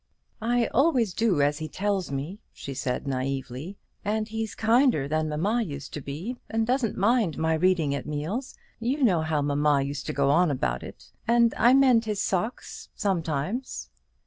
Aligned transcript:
"I 0.41 0.65
always 0.73 1.13
do 1.13 1.43
as 1.43 1.59
he 1.59 1.67
tells 1.69 2.11
me,"' 2.11 2.39
she 2.51 2.73
said 2.73 3.03
naïvely; 3.03 3.75
"and 4.03 4.27
he's 4.27 4.55
kinder 4.55 5.07
than 5.07 5.29
mamma 5.29 5.61
used 5.61 5.93
to 5.93 6.01
be, 6.01 6.37
and 6.49 6.65
doesn't 6.65 6.97
mind 6.97 7.37
my 7.37 7.53
reading 7.53 7.93
at 7.93 8.07
meals. 8.07 8.55
You 8.79 9.03
know 9.03 9.21
how 9.21 9.43
ma 9.43 9.77
used 9.77 10.07
to 10.07 10.13
go 10.13 10.31
on 10.31 10.49
about 10.49 10.81
it. 10.81 11.11
And 11.27 11.53
I 11.55 11.75
mend 11.75 12.05
his 12.05 12.19
socks 12.19 12.89
sometimes." 12.95 13.91